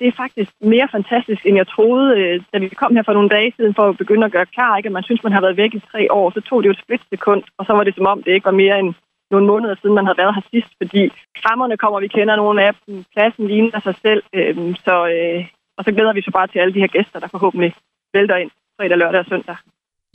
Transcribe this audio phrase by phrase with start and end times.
[0.00, 3.34] det er faktisk mere fantastisk, end jeg troede, øh, da vi kom her for nogle
[3.36, 4.76] dage siden for at begynde at gøre klar.
[4.76, 4.88] Ikke?
[4.90, 6.26] At man synes, man har været væk i tre år.
[6.30, 8.60] Så tog det jo et splitsekund, og så var det som om, det ikke var
[8.64, 8.90] mere end
[9.30, 10.72] nogle måneder siden, man havde været her sidst.
[10.80, 11.02] Fordi
[11.40, 13.04] krammerne kommer, vi kender nogle af dem.
[13.12, 14.22] Pladsen ligner sig selv.
[14.36, 15.40] Øh, så, øh,
[15.78, 17.70] og så glæder vi så bare til alle de her gæster, der forhåbentlig
[18.14, 19.56] vælter ind fredag, lørdag og søndag.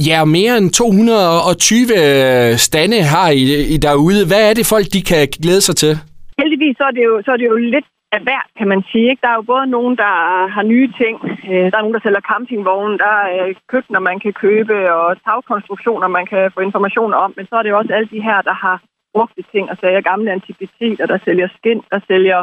[0.10, 3.44] Ja, mere end 220 stande har I,
[3.74, 4.28] I derude.
[4.30, 5.94] Hvad er det folk, de kan glæde sig til?
[6.42, 9.10] Heldigvis så er det jo, så er det jo lidt af hvert, kan man sige.
[9.12, 9.24] Ikke?
[9.24, 10.14] Der er jo både nogen, der
[10.56, 11.16] har nye ting.
[11.52, 12.98] Øh, der er nogen, der sælger campingvogne.
[13.06, 17.34] Der er øh, køkkener, man kan købe, og tagkonstruktioner, man kan få information om.
[17.38, 18.78] Men så er det jo også alle de her, der har
[19.14, 22.42] brugte ting og sælger gamle antikviteter, der sælger skind, der sælger...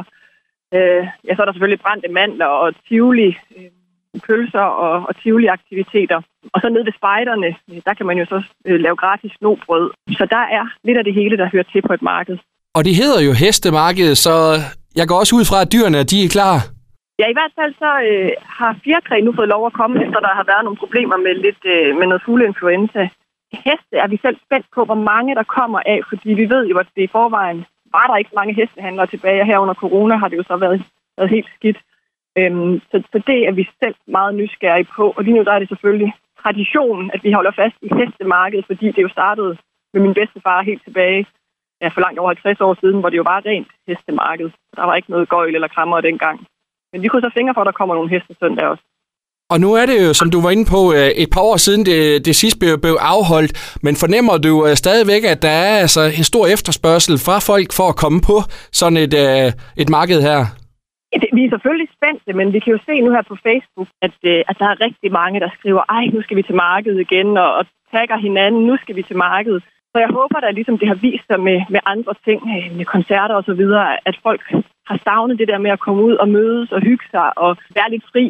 [0.77, 3.71] Øh, ja, så er der selvfølgelig brændte mandler og tivoli, øh,
[4.27, 6.19] pølser og, og tivoli-aktiviteter.
[6.55, 9.91] Og så nede ved spejderne, øh, der kan man jo så øh, lave gratis snobrød.
[10.19, 12.39] Så der er lidt af det hele, der hører til på et marked.
[12.75, 14.35] Og det hedder jo hestemarkedet, så
[14.99, 16.57] jeg går også ud fra, at dyrene de er klar.
[17.21, 20.35] Ja, i hvert fald så øh, har Fjerkræ nu fået lov at komme, efter der
[20.39, 23.03] har været nogle problemer med lidt øh, med noget fugleinfluenza.
[23.65, 26.77] Heste er vi selv spændt på, hvor mange der kommer af, fordi vi ved jo,
[26.83, 27.61] at det i forvejen
[27.97, 30.83] var der ikke mange hestehandlere tilbage, og her under corona har det jo så været,
[31.17, 31.79] været helt skidt.
[32.39, 35.59] Øhm, så, så det er vi selv meget nysgerrige på, og lige nu der er
[35.59, 39.57] det selvfølgelig traditionen, at vi holder fast i hestemarkedet, fordi det jo startede
[39.93, 41.27] med min bedstefar helt tilbage
[41.83, 44.51] ja, for langt over 50 år siden, hvor det jo var rent hestemarked.
[44.77, 46.37] Der var ikke noget gøjl eller krammer dengang.
[46.93, 48.85] Men vi kunne så fingre for, at der kommer nogle heste søndag også.
[49.53, 51.83] Og nu er det jo, som du var inde på, øh, et par år siden
[51.91, 53.53] det, det sidste blev, blev afholdt,
[53.85, 57.87] men fornemmer du uh, stadigvæk, at der er altså en stor efterspørgsel fra folk for
[57.93, 58.37] at komme på
[58.81, 59.49] sådan et, uh,
[59.83, 60.39] et marked her?
[61.13, 63.89] Ja, det, vi er selvfølgelig spændte, men vi kan jo se nu her på Facebook,
[64.07, 64.15] at,
[64.51, 67.51] at der er rigtig mange, der skriver, ej, nu skal vi til markedet igen, og,
[67.59, 69.63] og tagger hinanden, nu skal vi til markedet.
[69.93, 72.85] Så jeg håber da, ligesom det har vist sig med, med andre ting, øh, med
[72.95, 74.43] koncerter og så videre, at folk
[74.91, 77.91] har savnet det der med at komme ud og mødes og hygge sig og være
[77.91, 78.25] lidt fri.